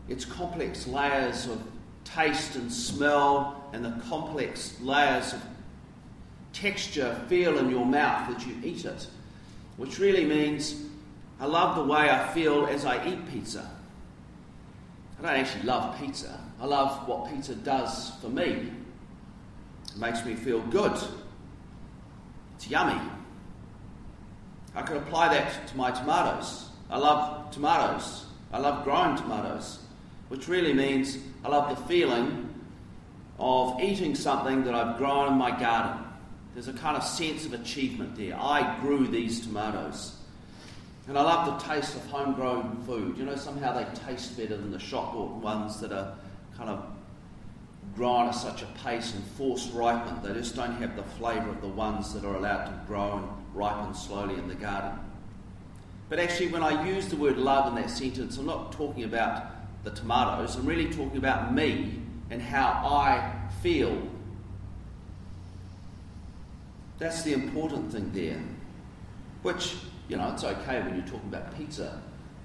its 0.10 0.26
complex 0.26 0.88
layers 0.88 1.46
of 1.46 1.62
taste 2.04 2.56
and 2.56 2.72
smell 2.72 3.70
and 3.74 3.84
the 3.84 4.02
complex 4.10 4.80
layers 4.82 5.34
of 5.34 5.42
texture 6.54 7.20
feel 7.28 7.58
in 7.60 7.70
your 7.70 7.86
mouth 7.86 8.36
as 8.36 8.46
you 8.46 8.56
eat 8.64 8.86
it, 8.86 9.08
which 9.78 10.00
really 10.00 10.26
means 10.26 10.84
I 11.40 11.46
love 11.46 11.76
the 11.76 11.84
way 11.84 12.10
I 12.10 12.28
feel 12.34 12.66
as 12.66 12.86
I 12.86 13.06
eat 13.08 13.30
pizza. 13.32 13.70
I 15.20 15.22
don't 15.22 15.32
actually 15.32 15.64
love 15.64 15.98
pizza. 16.00 16.40
I 16.60 16.66
love 16.66 17.08
what 17.08 17.30
pizza 17.30 17.56
does 17.56 18.12
for 18.22 18.30
me. 18.30 18.72
It 19.90 19.98
makes 19.98 20.26
me 20.26 20.36
feel 20.36 20.60
good. 20.62 20.98
It's 22.56 22.68
yummy. 22.68 23.00
I 24.76 24.82
could 24.82 24.98
apply 24.98 25.34
that 25.34 25.68
to 25.68 25.78
my 25.78 25.92
tomatoes. 25.92 26.70
I 26.90 26.98
love 26.98 27.52
tomatoes. 27.52 28.26
I 28.52 28.60
love 28.60 28.84
growing 28.84 29.16
tomatoes, 29.18 29.80
which 30.30 30.48
really 30.48 30.74
means 30.74 31.18
I 31.44 31.50
love 31.50 31.76
the 31.76 31.84
feeling 31.84 32.54
of 33.40 33.80
eating 33.82 34.16
something 34.16 34.64
that 34.64 34.74
I've 34.74 34.98
grown 34.98 35.34
in 35.34 35.38
my 35.38 35.52
garden. 35.58 36.04
There's 36.54 36.68
a 36.68 36.74
kind 36.74 36.98
of 36.98 37.04
sense 37.04 37.46
of 37.46 37.54
achievement 37.54 38.16
there. 38.16 38.36
I 38.40 38.80
grew 38.80 39.08
these 39.08 39.42
tomatoes. 39.42 40.16
And 41.08 41.18
I 41.18 41.22
love 41.22 41.60
the 41.60 41.74
taste 41.74 41.96
of 41.96 42.06
homegrown 42.08 42.84
food. 42.86 43.18
You 43.18 43.26
know, 43.26 43.36
somehow 43.36 43.74
they 43.74 43.86
taste 44.00 44.36
better 44.36 44.58
than 44.58 44.72
the 44.72 44.80
shop 44.80 45.14
bought 45.14 45.36
ones 45.36 45.80
that 45.80 45.92
are 45.92 46.16
kind 46.58 46.70
of 46.70 46.84
grown 47.96 48.28
at 48.28 48.32
such 48.32 48.62
a 48.62 48.66
pace 48.84 49.14
and 49.14 49.24
force 49.24 49.68
ripened. 49.68 50.24
They 50.24 50.34
just 50.34 50.56
don't 50.56 50.76
have 50.82 50.96
the 50.96 51.04
flavour 51.04 51.50
of 51.50 51.62
the 51.62 51.68
ones 51.68 52.14
that 52.14 52.26
are 52.26 52.36
allowed 52.36 52.66
to 52.66 52.82
grow 52.88 53.18
and 53.18 53.28
ripen 53.56 53.94
slowly 53.94 54.36
in 54.36 54.48
the 54.48 54.56
garden. 54.56 55.00
But 56.10 56.20
actually, 56.20 56.50
when 56.50 56.64
I 56.64 56.88
use 56.88 57.08
the 57.08 57.18
word 57.18 57.38
love 57.38 57.68
in 57.68 57.76
that 57.82 57.90
sentence, 57.90 58.38
I'm 58.38 58.46
not 58.46 58.72
talking 58.72 59.04
about 59.04 59.84
the 59.84 59.92
tomatoes, 59.92 60.56
I'm 60.56 60.66
really 60.66 60.88
talking 60.88 61.18
about 61.18 61.54
me 61.54 62.02
and 62.30 62.42
how 62.42 62.82
I 62.86 63.34
feel. 63.62 64.02
That's 66.98 67.24
the 67.24 67.34
important 67.34 67.92
thing 67.92 68.12
there. 68.14 68.42
Which, 69.44 69.76
you 70.08 70.18
know, 70.18 70.32
it's 70.34 70.44
okay 70.44 70.82
when 70.82 70.96
you're 70.96 71.06
talking 71.06 71.30
about 71.30 71.56
pizza 71.58 72.02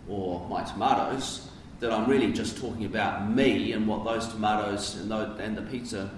or 0.08 0.46
my 0.48 0.62
tomatoes, 0.62 1.48
that 1.82 1.90
I'm 1.90 2.08
really 2.08 2.32
just 2.32 2.58
talking 2.58 2.84
about 2.84 3.28
me 3.28 3.72
and 3.72 3.88
what 3.88 4.04
those 4.04 4.28
tomatoes 4.28 4.94
and, 4.94 5.56
the 5.56 5.62
pizza 5.62 6.08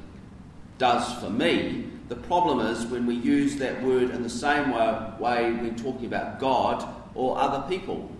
does 0.76 1.10
for 1.14 1.30
me. 1.30 1.86
The 2.08 2.16
problem 2.16 2.60
is 2.60 2.84
when 2.84 3.06
we 3.06 3.14
use 3.14 3.56
that 3.56 3.82
word 3.82 4.10
in 4.10 4.22
the 4.22 4.28
same 4.28 4.72
way, 4.72 5.10
way 5.18 5.52
when 5.52 5.74
talking 5.74 6.04
about 6.04 6.38
God 6.38 6.86
or 7.14 7.38
other 7.38 7.66
people. 7.66 8.12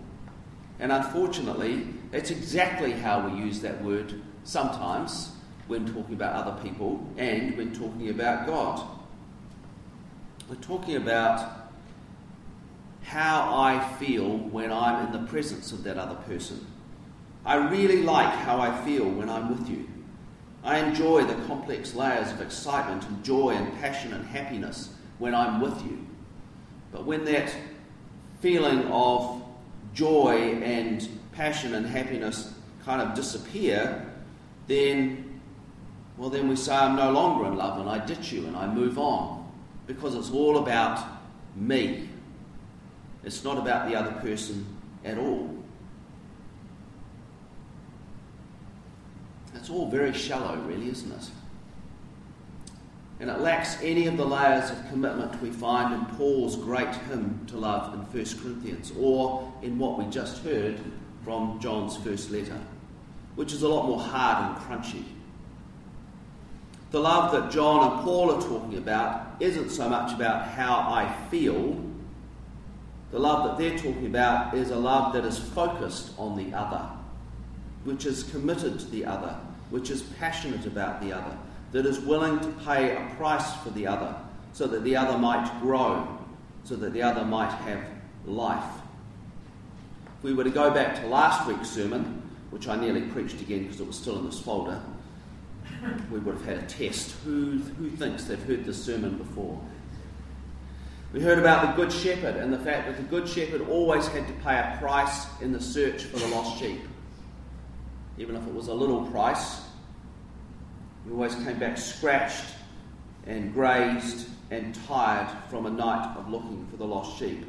And 0.79 0.91
unfortunately, 0.91 1.85
it's 2.11 2.31
exactly 2.31 2.93
how 2.93 3.29
we 3.29 3.39
use 3.39 3.59
that 3.61 3.79
word 3.83 4.19
sometimes 4.43 5.29
when 5.67 5.85
talking 5.85 6.15
about 6.15 6.47
other 6.47 6.63
people 6.63 7.07
and 7.15 7.55
when 7.55 7.75
talking 7.75 8.09
about 8.09 8.47
God. 8.47 8.87
We're 10.49 10.55
talking 10.55 10.95
about 10.95 11.69
how 13.03 13.55
I 13.55 13.87
feel 13.99 14.35
when 14.35 14.71
I'm 14.71 15.05
in 15.05 15.11
the 15.11 15.27
presence 15.29 15.71
of 15.71 15.83
that 15.83 15.99
other 15.99 16.15
person. 16.15 16.65
I 17.45 17.69
really 17.69 18.01
like 18.01 18.33
how 18.33 18.59
I 18.59 18.83
feel 18.83 19.07
when 19.07 19.29
I'm 19.29 19.49
with 19.49 19.69
you. 19.69 19.87
I 20.63 20.79
enjoy 20.79 21.25
the 21.25 21.35
complex 21.45 21.93
layers 21.93 22.31
of 22.31 22.41
excitement 22.41 23.05
and 23.07 23.23
joy 23.23 23.51
and 23.51 23.71
passion 23.79 24.13
and 24.13 24.25
happiness 24.25 24.89
when 25.19 25.35
I'm 25.35 25.61
with 25.61 25.79
you. 25.85 26.07
But 26.91 27.05
when 27.05 27.23
that 27.25 27.55
feeling 28.41 28.87
of 28.87 29.43
joy 29.93 30.59
and 30.63 31.07
passion 31.33 31.75
and 31.75 31.85
happiness 31.85 32.53
kind 32.83 33.01
of 33.01 33.13
disappear, 33.13 34.11
then, 34.65 35.39
well, 36.17 36.31
then 36.31 36.47
we 36.47 36.55
say, 36.55 36.75
I'm 36.75 36.95
no 36.95 37.11
longer 37.11 37.45
in 37.45 37.57
love 37.57 37.79
and 37.79 37.87
I 37.87 38.03
ditch 38.03 38.31
you 38.31 38.47
and 38.47 38.57
I 38.57 38.67
move 38.73 38.97
on 38.97 39.51
because 39.85 40.15
it's 40.15 40.31
all 40.31 40.57
about 40.57 40.99
me. 41.55 42.09
It's 43.23 43.43
not 43.43 43.59
about 43.59 43.87
the 43.87 43.95
other 43.95 44.11
person 44.21 44.65
at 45.03 45.19
all. 45.19 45.55
It's 49.55 49.69
all 49.69 49.89
very 49.89 50.13
shallow, 50.13 50.57
really, 50.67 50.89
isn't 50.89 51.11
it? 51.11 51.29
And 53.19 53.29
it 53.29 53.39
lacks 53.39 53.81
any 53.81 54.07
of 54.07 54.17
the 54.17 54.25
layers 54.25 54.69
of 54.69 54.89
commitment 54.89 55.41
we 55.41 55.49
find 55.49 55.93
in 55.93 56.05
Paul's 56.17 56.57
great 56.57 56.93
hymn 57.07 57.45
to 57.47 57.57
love 57.57 57.93
in 57.93 57.99
1 58.01 58.11
Corinthians 58.11 58.91
or 58.99 59.53
in 59.61 59.79
what 59.79 59.97
we 59.97 60.05
just 60.05 60.43
heard 60.43 60.79
from 61.23 61.59
John's 61.59 61.95
first 61.97 62.29
letter, 62.29 62.59
which 63.35 63.53
is 63.53 63.63
a 63.63 63.69
lot 63.69 63.87
more 63.87 64.01
hard 64.01 64.51
and 64.51 64.57
crunchy. 64.65 65.03
The 66.91 66.99
love 66.99 67.31
that 67.31 67.51
John 67.51 67.91
and 67.91 68.03
Paul 68.03 68.31
are 68.31 68.41
talking 68.41 68.77
about 68.77 69.35
isn't 69.39 69.69
so 69.69 69.89
much 69.89 70.13
about 70.13 70.47
how 70.49 70.75
I 70.75 71.13
feel. 71.29 71.81
The 73.11 73.19
love 73.19 73.45
that 73.45 73.57
they're 73.57 73.77
talking 73.77 74.05
about 74.05 74.53
is 74.53 74.71
a 74.71 74.75
love 74.75 75.13
that 75.13 75.25
is 75.25 75.39
focused 75.39 76.11
on 76.17 76.37
the 76.37 76.55
other, 76.55 76.85
which 77.85 78.05
is 78.05 78.23
committed 78.23 78.79
to 78.79 78.85
the 78.87 79.05
other, 79.05 79.37
which 79.69 79.89
is 79.89 80.03
passionate 80.19 80.65
about 80.65 81.01
the 81.01 81.11
other, 81.11 81.37
that 81.71 81.85
is 81.85 81.99
willing 81.99 82.39
to 82.39 82.47
pay 82.63 82.95
a 82.95 83.15
price 83.17 83.53
for 83.63 83.69
the 83.71 83.87
other 83.87 84.15
so 84.53 84.67
that 84.67 84.83
the 84.83 84.95
other 84.95 85.17
might 85.17 85.49
grow, 85.59 86.07
so 86.63 86.75
that 86.75 86.93
the 86.93 87.01
other 87.01 87.25
might 87.25 87.51
have 87.51 87.83
life. 88.25 88.63
If 90.17 90.23
we 90.23 90.33
were 90.33 90.45
to 90.45 90.49
go 90.49 90.71
back 90.71 90.95
to 91.01 91.07
last 91.07 91.47
week's 91.47 91.69
sermon, 91.69 92.21
which 92.51 92.67
I 92.67 92.75
nearly 92.77 93.01
preached 93.01 93.41
again 93.41 93.63
because 93.63 93.81
it 93.81 93.87
was 93.87 93.97
still 93.97 94.17
in 94.17 94.25
this 94.25 94.39
folder, 94.39 94.81
we 96.11 96.19
would 96.19 96.35
have 96.35 96.45
had 96.45 96.57
a 96.59 96.67
test. 96.67 97.11
Who, 97.25 97.57
who 97.77 97.89
thinks 97.89 98.23
they've 98.23 98.41
heard 98.43 98.63
this 98.63 98.81
sermon 98.83 99.17
before? 99.17 99.59
We 101.11 101.21
heard 101.21 101.39
about 101.39 101.75
the 101.75 101.81
Good 101.81 101.91
Shepherd 101.91 102.35
and 102.35 102.51
the 102.51 102.59
fact 102.59 102.87
that 102.87 102.97
the 102.97 103.03
Good 103.03 103.27
Shepherd 103.27 103.67
always 103.69 104.07
had 104.07 104.27
to 104.27 104.33
pay 104.35 104.57
a 104.57 104.77
price 104.79 105.25
in 105.41 105.51
the 105.51 105.61
search 105.61 106.03
for 106.03 106.17
the 106.17 106.27
lost 106.27 106.59
sheep 106.59 106.81
even 108.17 108.35
if 108.35 108.45
it 108.47 108.53
was 108.53 108.67
a 108.67 108.73
little 108.73 109.05
price. 109.07 109.61
We 111.05 111.11
always 111.11 111.35
came 111.35 111.59
back 111.59 111.77
scratched 111.77 112.45
and 113.27 113.53
grazed 113.53 114.27
and 114.51 114.75
tired 114.87 115.27
from 115.49 115.65
a 115.65 115.69
night 115.69 116.15
of 116.17 116.29
looking 116.29 116.67
for 116.71 116.77
the 116.77 116.85
lost 116.85 117.17
sheep. 117.19 117.45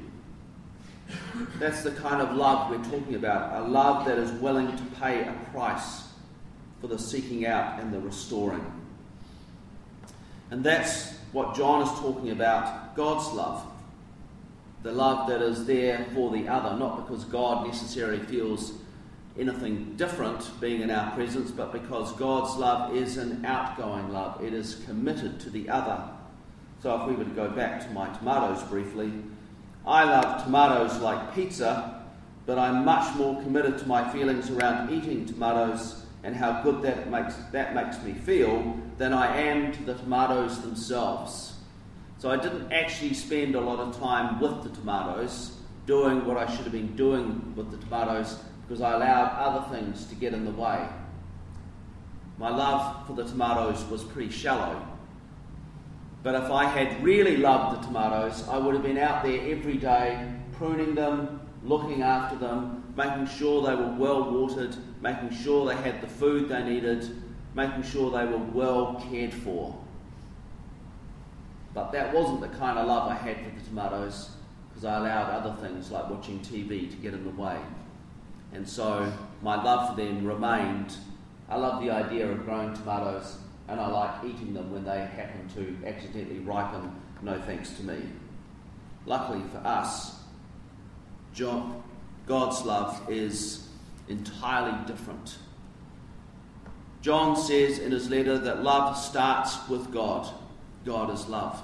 That's 1.59 1.83
the 1.83 1.93
kind 1.93 2.21
of 2.21 2.37
love 2.37 2.71
we're 2.71 2.85
talking 2.91 3.15
about 3.15 3.63
a 3.63 3.69
love 3.69 4.07
that 4.07 4.19
is 4.19 4.31
willing 4.41 4.75
to 4.77 4.83
pay 5.01 5.23
a 5.23 5.33
price 5.53 6.09
for 6.81 6.89
the 6.89 6.99
seeking 6.99 7.47
out 7.47 7.81
and 7.81 7.93
the 7.93 8.01
restoring. 8.01 8.65
And 10.51 10.65
that's 10.65 11.15
what 11.33 11.55
John 11.55 11.83
is 11.83 11.91
talking 12.01 12.31
about 12.31 12.95
God's 12.97 13.33
love. 13.35 13.65
The 14.83 14.93
love 14.93 15.29
that 15.29 15.43
is 15.43 15.67
there 15.67 16.07
for 16.15 16.31
the 16.31 16.49
other, 16.49 16.77
not 16.77 17.07
because 17.07 17.25
God 17.25 17.67
necessarily 17.67 18.21
feels 18.27 18.73
anything 19.39 19.95
different 19.97 20.49
being 20.61 20.81
in 20.81 20.91
our 20.91 21.15
presence, 21.15 21.51
but 21.51 21.73
because 21.73 22.13
God's 22.13 22.57
love 22.57 22.95
is 22.97 23.17
an 23.17 23.45
outgoing 23.45 24.11
love. 24.11 24.43
It 24.43 24.55
is 24.55 24.83
committed 24.87 25.41
to 25.41 25.51
the 25.51 25.69
other. 25.69 26.03
So 26.83 27.01
if 27.01 27.09
we 27.09 27.15
were 27.15 27.25
to 27.25 27.31
go 27.31 27.49
back 27.49 27.87
to 27.87 27.91
my 27.91 28.09
tomatoes 28.17 28.63
briefly, 28.65 29.13
I 29.87 30.05
love 30.05 30.45
tomatoes 30.45 30.99
like 30.99 31.35
pizza, 31.35 32.03
but 32.45 32.59
I'm 32.59 32.85
much 32.85 33.15
more 33.17 33.41
committed 33.43 33.79
to 33.79 33.89
my 33.89 34.11
feelings 34.11 34.51
around 34.51 34.91
eating 34.91 35.27
tomatoes 35.27 36.03
and 36.23 36.35
how 36.35 36.63
good 36.63 36.83
that 36.83 37.11
makes, 37.11 37.35
that 37.53 37.75
makes 37.75 38.03
me 38.03 38.13
feel 38.13 38.77
than 38.99 39.13
I 39.13 39.37
am 39.37 39.73
to 39.73 39.83
the 39.85 39.95
tomatoes 39.95 40.61
themselves. 40.61 41.55
So 42.19 42.31
I 42.31 42.37
didn't 42.37 42.73
actually 42.73 43.15
spend 43.15 43.55
a 43.55 43.61
lot 43.61 43.79
of 43.79 43.99
time 43.99 44.41
with 44.41 44.63
the 44.63 44.71
tomatoes, 44.71 45.59
doing 45.87 46.25
what 46.25 46.37
I 46.37 46.51
should 46.51 46.65
have 46.65 46.73
been 46.73 46.97
doing 46.97 47.53
with 47.55 47.71
the 47.71 47.77
tomatoes 47.77 48.39
because 48.67 48.81
I 48.81 48.95
allowed 48.95 49.37
other 49.39 49.77
things 49.77 50.07
to 50.07 50.15
get 50.15 50.35
in 50.35 50.45
the 50.45 50.51
way. 50.51 50.89
My 52.39 52.51
love 52.51 53.07
for 53.07 53.15
the 53.15 53.25
tomatoes 53.25 53.85
was 53.87 54.03
pretty 54.05 54.31
shallow. 54.31 54.85
But 56.23 56.35
if 56.35 56.51
I 56.51 56.65
had 56.65 57.03
really 57.03 57.37
loved 57.37 57.81
the 57.81 57.87
tomatoes, 57.87 58.47
I 58.49 58.59
would 58.59 58.75
have 58.75 58.83
been 58.83 58.99
out 58.99 59.23
there 59.23 59.41
every 59.51 59.77
day 59.77 60.33
pruning 60.53 60.95
them, 60.95 61.41
looking 61.63 62.03
after 62.03 62.37
them, 62.37 62.93
making 62.97 63.27
sure 63.27 63.63
they 63.67 63.75
were 63.75 63.95
well 63.97 64.31
watered, 64.31 64.77
making 65.01 65.31
sure 65.31 65.67
they 65.67 65.77
had 65.77 66.01
the 66.01 66.09
food 66.09 66.49
they 66.49 66.63
needed, 66.65 67.23
making 67.55 67.85
sure 67.85 68.11
they 68.11 68.25
were 68.25 68.39
well 68.39 69.03
cared 69.09 69.33
for. 69.33 69.79
But 71.75 71.93
that 71.93 72.13
wasn't 72.13 72.41
the 72.41 72.49
kind 72.49 72.79
of 72.79 72.87
love 72.87 73.11
I 73.11 73.15
had 73.15 73.37
for 73.37 73.51
the 73.51 73.65
tomatoes 73.65 74.31
because 74.69 74.85
I 74.85 74.99
allowed 74.99 75.31
other 75.31 75.63
things 75.63 75.91
like 75.91 76.09
watching 76.11 76.41
TV 76.41 76.91
to 76.91 76.97
get 76.97 77.15
in 77.15 77.25
the 77.25 77.31
way. 77.31 77.59
And 78.57 78.67
so 78.67 79.13
my 79.43 79.63
love 79.63 79.91
for 79.91 79.97
them 79.97 80.27
remained. 80.27 80.97
I 81.47 81.57
love 81.57 81.83
the 81.83 81.91
idea 81.91 82.27
of 82.27 82.47
growing 82.47 82.73
tomatoes 82.75 83.37
and 83.69 83.79
I 83.79 83.87
like 83.87 84.25
eating 84.25 84.55
them 84.55 84.73
when 84.73 84.83
they 84.83 84.99
happen 84.99 85.47
to 85.57 85.87
accidentally 85.87 86.39
ripen, 86.39 86.91
no 87.21 87.39
thanks 87.43 87.71
to 87.75 87.83
me. 87.83 87.99
Luckily 89.05 89.43
for 89.53 89.59
us, 89.59 90.21
John, 91.35 91.83
God's 92.27 92.63
love 92.63 93.11
is 93.11 93.69
entirely 94.09 94.79
different. 94.87 95.37
John 97.03 97.37
says 97.37 97.79
in 97.79 97.93
his 97.93 98.09
letter 98.09 98.39
that 98.39 98.63
love 98.63 98.97
starts 98.97 99.69
with 99.69 99.93
God. 99.93 100.33
God 100.87 101.13
is 101.13 101.29
love. 101.29 101.63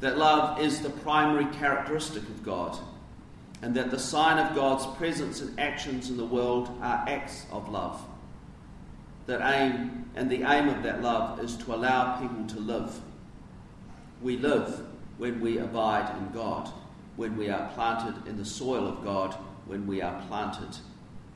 That 0.00 0.18
love 0.18 0.60
is 0.60 0.80
the 0.80 0.90
primary 0.90 1.46
characteristic 1.54 2.24
of 2.24 2.42
God 2.42 2.76
and 3.62 3.74
that 3.74 3.90
the 3.90 3.98
sign 3.98 4.38
of 4.38 4.54
God's 4.54 4.86
presence 4.96 5.40
and 5.40 5.58
actions 5.58 6.10
in 6.10 6.16
the 6.16 6.24
world 6.24 6.68
are 6.82 7.04
acts 7.08 7.46
of 7.50 7.68
love. 7.68 8.00
That 9.26 9.40
aim 9.54 10.10
and 10.14 10.30
the 10.30 10.42
aim 10.42 10.68
of 10.68 10.82
that 10.82 11.02
love 11.02 11.42
is 11.42 11.56
to 11.58 11.74
allow 11.74 12.20
people 12.20 12.46
to 12.46 12.60
live. 12.60 13.00
We 14.22 14.36
live 14.36 14.82
when 15.18 15.40
we 15.40 15.58
abide 15.58 16.16
in 16.18 16.32
God, 16.32 16.70
when 17.16 17.36
we 17.36 17.48
are 17.48 17.70
planted 17.74 18.26
in 18.28 18.36
the 18.36 18.44
soil 18.44 18.86
of 18.86 19.02
God, 19.02 19.34
when 19.66 19.86
we 19.86 20.02
are 20.02 20.22
planted 20.28 20.76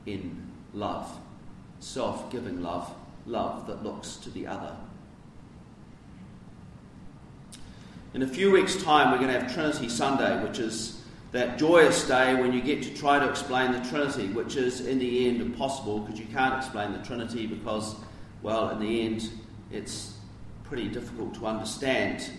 in 0.05 0.51
love. 0.73 1.19
Self 1.79 2.31
giving 2.31 2.61
love, 2.61 2.93
love 3.25 3.67
that 3.67 3.83
looks 3.83 4.15
to 4.17 4.29
the 4.29 4.47
other. 4.47 4.75
In 8.13 8.21
a 8.21 8.27
few 8.27 8.51
weeks' 8.51 8.81
time, 8.81 9.11
we're 9.11 9.17
going 9.17 9.33
to 9.33 9.39
have 9.39 9.53
Trinity 9.53 9.89
Sunday, 9.89 10.43
which 10.43 10.59
is 10.59 11.00
that 11.31 11.57
joyous 11.57 12.05
day 12.07 12.35
when 12.35 12.51
you 12.51 12.61
get 12.61 12.83
to 12.83 12.93
try 12.93 13.17
to 13.17 13.29
explain 13.29 13.71
the 13.71 13.79
Trinity, 13.89 14.27
which 14.27 14.57
is 14.57 14.81
in 14.81 14.99
the 14.99 15.27
end 15.27 15.41
impossible 15.41 15.99
because 15.99 16.19
you 16.19 16.25
can't 16.27 16.55
explain 16.55 16.91
the 16.91 16.99
Trinity 16.99 17.47
because, 17.47 17.95
well, 18.41 18.69
in 18.69 18.79
the 18.79 19.01
end, 19.01 19.29
it's 19.71 20.17
pretty 20.65 20.89
difficult 20.89 21.33
to 21.35 21.45
understand. 21.45 22.29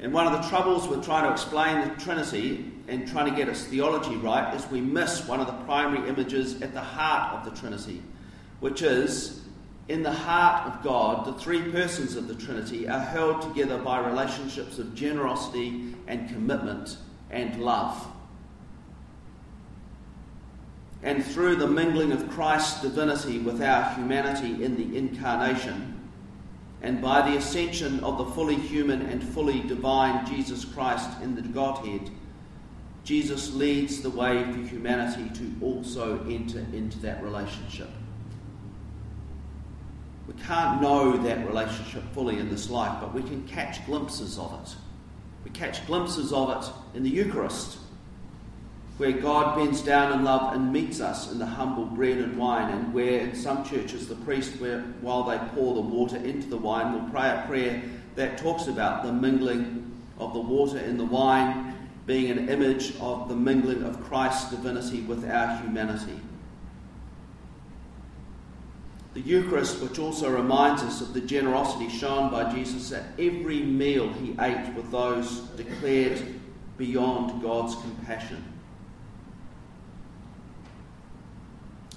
And 0.00 0.14
one 0.14 0.26
of 0.26 0.32
the 0.32 0.48
troubles 0.48 0.88
with 0.88 1.04
trying 1.04 1.24
to 1.24 1.32
explain 1.32 1.86
the 1.86 1.94
Trinity 2.02 2.72
and 2.88 3.06
trying 3.06 3.30
to 3.30 3.36
get 3.36 3.46
its 3.48 3.64
theology 3.64 4.16
right 4.16 4.54
is 4.54 4.66
we 4.70 4.80
miss 4.80 5.28
one 5.28 5.40
of 5.40 5.46
the 5.46 5.64
primary 5.64 6.08
images 6.08 6.62
at 6.62 6.72
the 6.72 6.80
heart 6.80 7.34
of 7.34 7.44
the 7.44 7.60
Trinity, 7.60 8.02
which 8.60 8.80
is 8.80 9.42
in 9.88 10.02
the 10.02 10.12
heart 10.12 10.66
of 10.66 10.82
God, 10.82 11.26
the 11.26 11.34
three 11.34 11.70
persons 11.70 12.16
of 12.16 12.26
the 12.26 12.34
Trinity 12.34 12.88
are 12.88 13.00
held 13.00 13.42
together 13.42 13.76
by 13.76 13.98
relationships 13.98 14.78
of 14.78 14.94
generosity 14.94 15.94
and 16.06 16.26
commitment 16.30 16.96
and 17.30 17.62
love 17.62 18.06
and 21.02 21.24
through 21.24 21.56
the 21.56 21.66
mingling 21.66 22.12
of 22.12 22.28
Christ's 22.30 22.82
divinity 22.82 23.38
with 23.38 23.62
our 23.62 23.94
humanity 23.94 24.62
in 24.62 24.76
the 24.76 24.96
incarnation, 24.96 25.98
and 26.82 27.00
by 27.00 27.28
the 27.28 27.36
ascension 27.36 28.00
of 28.00 28.18
the 28.18 28.24
fully 28.26 28.56
human 28.56 29.02
and 29.02 29.22
fully 29.22 29.60
divine 29.60 30.26
Jesus 30.26 30.64
Christ 30.64 31.08
in 31.22 31.34
the 31.34 31.42
Godhead, 31.42 32.10
Jesus 33.04 33.54
leads 33.54 34.02
the 34.02 34.10
way 34.10 34.44
for 34.52 34.58
humanity 34.58 35.30
to 35.38 35.54
also 35.62 36.24
enter 36.26 36.60
into 36.72 36.98
that 37.00 37.22
relationship. 37.22 37.88
We 40.26 40.34
can't 40.44 40.80
know 40.80 41.16
that 41.16 41.46
relationship 41.46 42.04
fully 42.12 42.38
in 42.38 42.48
this 42.48 42.70
life, 42.70 42.98
but 43.00 43.12
we 43.12 43.22
can 43.22 43.46
catch 43.48 43.84
glimpses 43.86 44.38
of 44.38 44.60
it. 44.62 44.76
We 45.44 45.50
catch 45.50 45.84
glimpses 45.86 46.32
of 46.32 46.62
it 46.62 46.70
in 46.96 47.02
the 47.02 47.10
Eucharist 47.10 47.78
where 49.00 49.12
God 49.12 49.56
bends 49.56 49.80
down 49.80 50.12
in 50.12 50.24
love 50.24 50.52
and 50.52 50.70
meets 50.70 51.00
us 51.00 51.32
in 51.32 51.38
the 51.38 51.46
humble 51.46 51.86
bread 51.86 52.18
and 52.18 52.36
wine, 52.36 52.70
and 52.70 52.92
where 52.92 53.20
in 53.20 53.34
some 53.34 53.64
churches 53.64 54.06
the 54.06 54.14
priest, 54.14 54.60
where, 54.60 54.82
while 55.00 55.22
they 55.22 55.38
pour 55.54 55.72
the 55.74 55.80
water 55.80 56.18
into 56.18 56.46
the 56.48 56.56
wine, 56.58 56.92
will 56.92 57.10
pray 57.10 57.30
a 57.30 57.42
prayer 57.46 57.82
that 58.16 58.36
talks 58.36 58.66
about 58.66 59.02
the 59.02 59.10
mingling 59.10 59.90
of 60.18 60.34
the 60.34 60.40
water 60.40 60.78
in 60.80 60.98
the 60.98 61.04
wine 61.06 61.74
being 62.04 62.30
an 62.30 62.50
image 62.50 62.94
of 63.00 63.26
the 63.30 63.34
mingling 63.34 63.82
of 63.84 64.04
Christ's 64.04 64.50
divinity 64.50 65.00
with 65.00 65.24
our 65.30 65.56
humanity. 65.62 66.20
The 69.14 69.22
Eucharist, 69.22 69.80
which 69.80 69.98
also 69.98 70.30
reminds 70.30 70.82
us 70.82 71.00
of 71.00 71.14
the 71.14 71.22
generosity 71.22 71.88
shown 71.88 72.30
by 72.30 72.52
Jesus 72.52 72.92
at 72.92 73.06
every 73.18 73.62
meal 73.62 74.12
he 74.12 74.36
ate 74.38 74.74
with 74.74 74.90
those 74.90 75.38
declared 75.56 76.22
beyond 76.76 77.40
God's 77.40 77.76
compassion. 77.76 78.44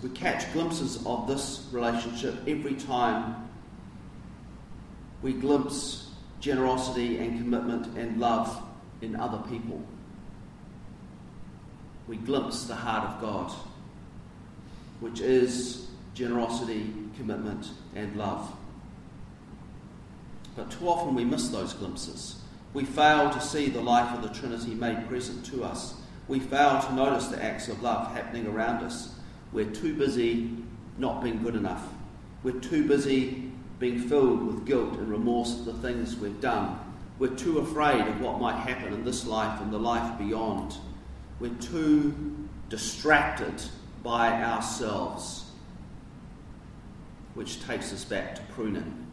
We 0.03 0.09
catch 0.09 0.51
glimpses 0.51 1.01
of 1.05 1.27
this 1.27 1.65
relationship 1.71 2.35
every 2.45 2.73
time 2.73 3.49
we 5.21 5.31
glimpse 5.31 6.09
generosity 6.41 7.19
and 7.19 7.39
commitment 7.39 7.97
and 7.97 8.19
love 8.19 8.61
in 9.01 9.15
other 9.15 9.41
people. 9.49 9.81
We 12.05 12.17
glimpse 12.17 12.65
the 12.65 12.75
heart 12.75 13.09
of 13.09 13.21
God, 13.21 13.53
which 14.99 15.21
is 15.21 15.87
generosity, 16.13 16.93
commitment, 17.15 17.69
and 17.95 18.13
love. 18.17 18.53
But 20.57 20.69
too 20.69 20.89
often 20.89 21.15
we 21.15 21.23
miss 21.23 21.47
those 21.47 21.71
glimpses. 21.71 22.41
We 22.73 22.83
fail 22.83 23.29
to 23.29 23.39
see 23.39 23.69
the 23.69 23.81
life 23.81 24.13
of 24.13 24.21
the 24.21 24.37
Trinity 24.37 24.75
made 24.75 25.07
present 25.07 25.45
to 25.45 25.63
us. 25.63 25.95
We 26.27 26.41
fail 26.41 26.81
to 26.81 26.93
notice 26.93 27.27
the 27.27 27.41
acts 27.41 27.69
of 27.69 27.81
love 27.81 28.11
happening 28.11 28.47
around 28.47 28.83
us. 28.83 29.15
We're 29.53 29.71
too 29.71 29.95
busy 29.95 30.49
not 30.97 31.23
being 31.23 31.41
good 31.43 31.55
enough. 31.55 31.87
We're 32.43 32.59
too 32.59 32.87
busy 32.87 33.51
being 33.79 33.99
filled 33.99 34.45
with 34.45 34.65
guilt 34.65 34.93
and 34.93 35.09
remorse 35.09 35.59
at 35.59 35.65
the 35.65 35.73
things 35.73 36.15
we've 36.15 36.41
done. 36.41 36.79
We're 37.19 37.35
too 37.35 37.59
afraid 37.59 38.01
of 38.01 38.19
what 38.21 38.41
might 38.41 38.57
happen 38.57 38.93
in 38.93 39.05
this 39.05 39.25
life 39.25 39.61
and 39.61 39.71
the 39.71 39.77
life 39.77 40.17
beyond. 40.17 40.75
We're 41.39 41.53
too 41.55 42.47
distracted 42.69 43.61
by 44.01 44.41
ourselves, 44.43 45.45
which 47.35 47.63
takes 47.65 47.93
us 47.93 48.03
back 48.03 48.35
to 48.35 48.41
pruning. 48.53 49.07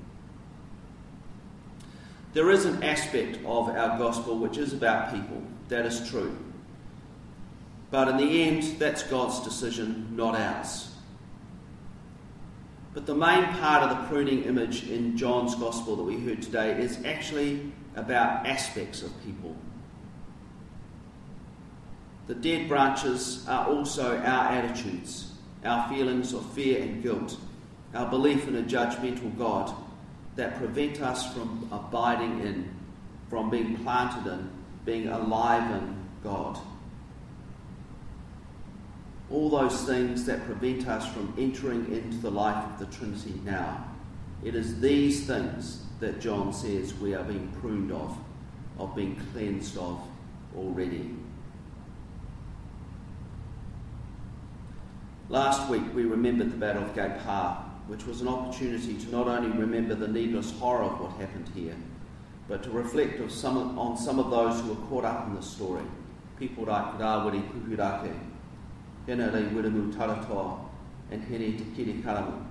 There 2.32 2.50
is 2.50 2.64
an 2.64 2.82
aspect 2.82 3.38
of 3.44 3.68
our 3.68 3.98
gospel 3.98 4.38
which 4.38 4.56
is 4.56 4.72
about 4.72 5.12
people. 5.12 5.42
That 5.68 5.84
is 5.84 6.08
true. 6.08 6.36
But 7.90 8.08
in 8.08 8.16
the 8.18 8.42
end, 8.42 8.62
that's 8.78 9.02
God's 9.02 9.40
decision, 9.40 10.14
not 10.14 10.36
ours. 10.36 10.94
But 12.94 13.06
the 13.06 13.14
main 13.14 13.44
part 13.44 13.82
of 13.82 13.90
the 13.90 14.08
pruning 14.08 14.44
image 14.44 14.88
in 14.88 15.16
John's 15.16 15.54
Gospel 15.54 15.96
that 15.96 16.02
we 16.02 16.18
heard 16.20 16.42
today 16.42 16.72
is 16.80 17.04
actually 17.04 17.72
about 17.96 18.46
aspects 18.46 19.02
of 19.02 19.24
people. 19.24 19.56
The 22.26 22.34
dead 22.34 22.68
branches 22.68 23.44
are 23.48 23.66
also 23.66 24.16
our 24.18 24.52
attitudes, 24.52 25.32
our 25.64 25.88
feelings 25.88 26.32
of 26.32 26.48
fear 26.52 26.82
and 26.82 27.02
guilt, 27.02 27.36
our 27.92 28.08
belief 28.08 28.46
in 28.46 28.56
a 28.56 28.62
judgmental 28.62 29.36
God 29.36 29.74
that 30.36 30.56
prevent 30.58 31.00
us 31.00 31.32
from 31.34 31.68
abiding 31.72 32.40
in, 32.40 32.72
from 33.28 33.50
being 33.50 33.76
planted 33.78 34.30
in, 34.30 34.48
being 34.84 35.08
alive 35.08 35.68
in 35.72 35.96
God 36.22 36.60
all 39.30 39.48
those 39.48 39.84
things 39.84 40.24
that 40.26 40.44
prevent 40.44 40.88
us 40.88 41.06
from 41.12 41.32
entering 41.38 41.90
into 41.92 42.16
the 42.18 42.30
life 42.30 42.64
of 42.64 42.78
the 42.78 42.96
Trinity 42.96 43.40
now. 43.44 43.86
It 44.42 44.54
is 44.54 44.80
these 44.80 45.26
things 45.26 45.84
that 46.00 46.20
John 46.20 46.52
says 46.52 46.94
we 46.94 47.14
are 47.14 47.24
being 47.24 47.48
pruned 47.60 47.92
of, 47.92 48.16
of 48.78 48.96
being 48.96 49.20
cleansed 49.32 49.76
of 49.76 50.00
already. 50.56 51.14
Last 55.28 55.70
week 55.70 55.82
we 55.94 56.04
remembered 56.04 56.50
the 56.50 56.56
Battle 56.56 56.82
of 56.82 56.94
Gate 56.94 57.18
Pā 57.18 57.70
which 57.90 58.06
was 58.06 58.20
an 58.20 58.28
opportunity 58.28 58.94
to 58.94 59.10
not 59.10 59.26
only 59.26 59.50
remember 59.58 59.96
the 59.96 60.06
needless 60.06 60.52
horror 60.60 60.84
of 60.84 61.00
what 61.00 61.10
happened 61.18 61.50
here, 61.56 61.74
but 62.46 62.62
to 62.62 62.70
reflect 62.70 63.28
some, 63.32 63.76
on 63.76 63.96
some 63.96 64.20
of 64.20 64.30
those 64.30 64.60
who 64.60 64.68
were 64.68 64.86
caught 64.86 65.04
up 65.04 65.26
in 65.26 65.34
the 65.34 65.42
story. 65.42 65.82
People 66.38 66.66
like 66.66 66.98
Rawiri 67.00 67.42
Puhirake, 67.50 68.16
Rei 69.18 69.42
Wiremu 69.42 69.92
Taratoa, 69.92 70.58
and 71.10 71.22
Heni 71.24 71.58
Te 71.58 71.64
Kiri 71.74 71.94
Karamu. 72.02 72.44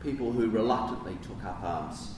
People 0.00 0.32
who 0.32 0.50
reluctantly 0.50 1.16
took 1.22 1.44
up 1.44 1.62
arms, 1.62 2.14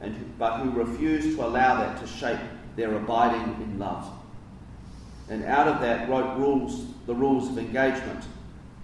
and 0.00 0.14
who, 0.16 0.24
but 0.38 0.60
who 0.60 0.70
refused 0.70 1.36
to 1.36 1.44
allow 1.44 1.78
that 1.78 2.00
to 2.00 2.06
shape 2.06 2.40
their 2.76 2.94
abiding 2.96 3.62
in 3.62 3.78
love. 3.78 4.10
And 5.28 5.44
out 5.44 5.68
of 5.68 5.80
that 5.82 6.08
wrote 6.08 6.38
rules, 6.38 6.86
the 7.06 7.14
rules 7.14 7.50
of 7.50 7.58
engagement 7.58 8.24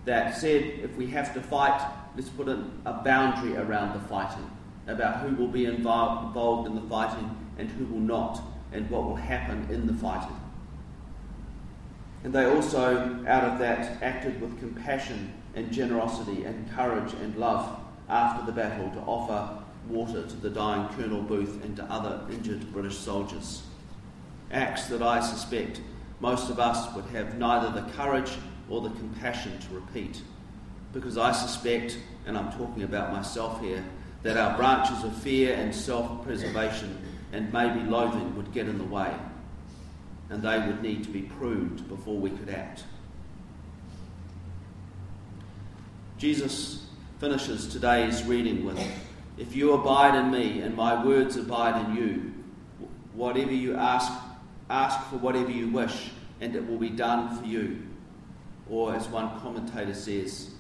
that 0.04 0.36
said 0.36 0.62
if 0.82 0.94
we 0.96 1.06
have 1.06 1.32
to 1.32 1.40
fight, 1.40 1.90
let's 2.16 2.28
put 2.28 2.48
a, 2.48 2.62
a 2.84 2.92
boundary 2.92 3.56
around 3.56 3.94
the 3.94 4.08
fighting, 4.08 4.50
about 4.86 5.20
who 5.20 5.34
will 5.36 5.48
be 5.48 5.64
involved 5.64 6.66
in 6.66 6.74
the 6.74 6.82
fighting 6.82 7.34
and 7.56 7.70
who 7.70 7.86
will 7.86 8.00
not, 8.00 8.42
and 8.72 8.90
what 8.90 9.04
will 9.04 9.16
happen 9.16 9.66
in 9.70 9.86
the 9.86 9.94
fighting. 9.94 10.36
And 12.24 12.32
they 12.32 12.46
also, 12.46 13.22
out 13.28 13.44
of 13.44 13.58
that, 13.58 14.02
acted 14.02 14.40
with 14.40 14.58
compassion 14.58 15.34
and 15.54 15.70
generosity 15.70 16.44
and 16.44 16.70
courage 16.72 17.12
and 17.12 17.36
love 17.36 17.78
after 18.08 18.46
the 18.46 18.52
battle 18.52 18.90
to 18.92 19.00
offer 19.00 19.62
water 19.88 20.26
to 20.26 20.36
the 20.36 20.48
dying 20.48 20.88
Colonel 20.96 21.20
Booth 21.20 21.62
and 21.62 21.76
to 21.76 21.84
other 21.84 22.22
injured 22.32 22.72
British 22.72 22.96
soldiers. 22.96 23.62
Acts 24.50 24.86
that 24.86 25.02
I 25.02 25.20
suspect 25.20 25.82
most 26.20 26.48
of 26.48 26.58
us 26.58 26.94
would 26.94 27.04
have 27.06 27.36
neither 27.36 27.70
the 27.70 27.86
courage 27.92 28.30
or 28.70 28.80
the 28.80 28.90
compassion 28.90 29.58
to 29.58 29.74
repeat. 29.74 30.22
Because 30.94 31.18
I 31.18 31.32
suspect, 31.32 31.98
and 32.24 32.38
I'm 32.38 32.50
talking 32.52 32.84
about 32.84 33.12
myself 33.12 33.60
here, 33.60 33.84
that 34.22 34.38
our 34.38 34.56
branches 34.56 35.04
of 35.04 35.14
fear 35.18 35.54
and 35.54 35.74
self 35.74 36.24
preservation 36.24 36.98
and 37.32 37.52
maybe 37.52 37.80
loathing 37.80 38.34
would 38.36 38.50
get 38.54 38.66
in 38.66 38.78
the 38.78 38.84
way 38.84 39.12
and 40.30 40.42
they 40.42 40.58
would 40.58 40.82
need 40.82 41.04
to 41.04 41.10
be 41.10 41.22
pruned 41.22 41.88
before 41.88 42.16
we 42.16 42.30
could 42.30 42.48
act. 42.48 42.84
Jesus 46.18 46.86
finishes 47.18 47.66
today's 47.66 48.22
reading 48.24 48.64
with 48.64 48.80
If 49.36 49.54
you 49.54 49.72
abide 49.72 50.14
in 50.14 50.30
me 50.30 50.60
and 50.60 50.74
my 50.74 51.04
words 51.04 51.36
abide 51.36 51.86
in 51.86 51.96
you, 51.96 52.32
whatever 53.12 53.52
you 53.52 53.76
ask, 53.76 54.12
ask 54.70 55.08
for 55.10 55.16
whatever 55.16 55.50
you 55.50 55.68
wish, 55.68 56.10
and 56.40 56.54
it 56.54 56.66
will 56.68 56.78
be 56.78 56.90
done 56.90 57.36
for 57.36 57.46
you. 57.46 57.82
Or, 58.68 58.94
as 58.94 59.08
one 59.08 59.38
commentator 59.40 59.94
says, 59.94 60.50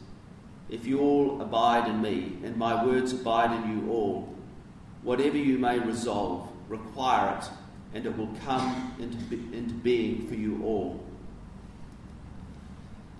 if 0.68 0.86
you 0.86 1.00
all 1.00 1.40
abide 1.40 1.88
in 1.88 2.02
me 2.02 2.38
and 2.44 2.56
my 2.56 2.84
words 2.84 3.12
abide 3.12 3.52
in 3.52 3.70
you 3.70 3.90
all, 3.90 4.34
whatever 5.02 5.36
you 5.36 5.58
may 5.58 5.78
resolve, 5.78 6.48
require 6.68 7.38
it 7.38 7.48
and 7.94 8.04
it 8.04 8.18
will 8.18 8.30
come 8.44 8.92
into, 8.98 9.16
be, 9.24 9.36
into 9.56 9.72
being 9.74 10.26
for 10.26 10.34
you 10.34 10.60
all. 10.64 11.00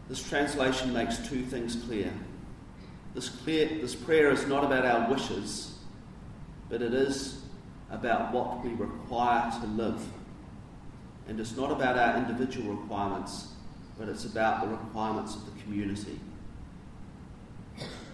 This 0.09 0.23
translation 0.23 0.93
makes 0.93 1.17
two 1.29 1.45
things 1.45 1.77
clear. 1.87 2.13
This, 3.15 3.29
clear. 3.29 3.69
this 3.69 3.95
prayer 3.95 4.31
is 4.31 4.47
not 4.47 4.65
about 4.65 4.85
our 4.85 5.09
wishes, 5.09 5.79
but 6.69 6.83
it 6.83 6.93
is 6.93 7.43
about 7.91 8.33
what 8.33 8.63
we 8.65 8.71
require 8.71 9.51
to 9.61 9.67
live. 9.69 10.05
And 11.29 11.39
it's 11.39 11.57
not 11.57 11.71
about 11.71 11.97
our 11.97 12.19
individual 12.19 12.75
requirements, 12.75 13.53
but 13.97 14.09
it's 14.09 14.25
about 14.25 14.63
the 14.63 14.69
requirements 14.69 15.37
of 15.37 15.47
the 15.47 15.63
community. 15.63 16.19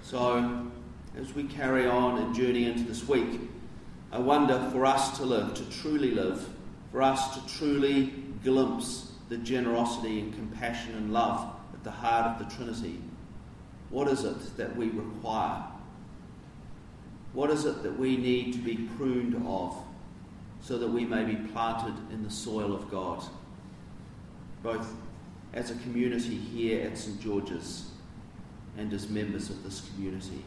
So, 0.02 0.66
as 1.18 1.34
we 1.34 1.44
carry 1.44 1.86
on 1.86 2.18
and 2.18 2.34
journey 2.34 2.66
into 2.66 2.84
this 2.84 3.08
week, 3.08 3.40
I 4.12 4.18
wonder 4.18 4.58
for 4.72 4.84
us 4.84 5.16
to 5.18 5.24
live, 5.24 5.54
to 5.54 5.64
truly 5.70 6.10
live, 6.10 6.48
for 6.90 7.00
us 7.00 7.34
to 7.34 7.54
truly 7.54 8.12
glimpse 8.42 9.12
the 9.28 9.36
generosity 9.36 10.18
and 10.18 10.34
compassion 10.34 10.94
and 10.96 11.12
love 11.12 11.54
at 11.72 11.84
the 11.84 11.90
heart 11.90 12.26
of 12.26 12.38
the 12.38 12.54
Trinity, 12.56 13.00
what 13.90 14.08
is 14.08 14.24
it 14.24 14.56
that 14.56 14.74
we 14.76 14.88
require? 14.88 15.62
What 17.32 17.50
is 17.50 17.64
it 17.64 17.84
that 17.84 17.98
we 17.98 18.16
need 18.16 18.52
to 18.54 18.58
be 18.58 18.88
pruned 18.96 19.40
of 19.46 19.76
so 20.60 20.76
that 20.78 20.88
we 20.88 21.04
may 21.04 21.24
be 21.24 21.36
planted 21.52 21.94
in 22.12 22.24
the 22.24 22.30
soil 22.30 22.74
of 22.74 22.90
God, 22.90 23.22
both 24.62 24.92
as 25.52 25.70
a 25.70 25.74
community 25.76 26.36
here 26.36 26.86
at 26.86 26.98
St 26.98 27.20
George's 27.20 27.90
and 28.76 28.92
as 28.92 29.08
members 29.08 29.50
of 29.50 29.62
this 29.62 29.88
community? 29.94 30.44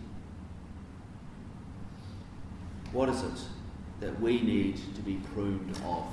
What 2.93 3.09
is 3.09 3.21
it 3.23 3.41
that 3.99 4.21
we 4.21 4.41
need 4.41 4.77
to 4.95 5.01
be 5.01 5.19
pruned 5.33 5.71
of, 5.83 6.05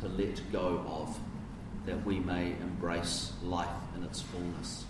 to 0.00 0.08
let 0.08 0.52
go 0.52 0.84
of? 0.86 1.18
that 1.88 2.04
we 2.04 2.18
may 2.18 2.52
embrace 2.60 3.32
life 3.42 3.66
in 3.96 4.04
its 4.04 4.20
fullness. 4.20 4.84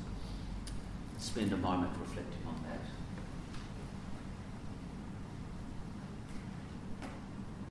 Spend 1.18 1.52
a 1.52 1.56
moment 1.56 1.92
reflecting 2.00 2.42
on 2.44 2.60
that. 2.68 2.97